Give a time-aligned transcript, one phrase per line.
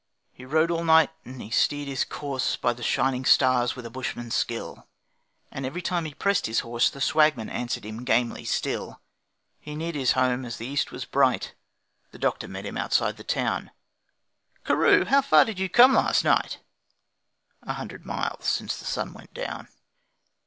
[0.33, 3.91] He rode all night and he steered his course By the shining stars with a
[3.91, 4.87] bushman's skill,
[5.51, 8.99] And every time that he pressed his horse The Swagman answered him gamely still.
[9.59, 11.53] He neared his home as the east was bright,
[12.09, 13.69] The doctor met him outside the town:
[14.65, 15.05] 'Carew!
[15.05, 16.57] How far did you come last night?'
[17.61, 19.67] 'A hundred miles since the sun went down.'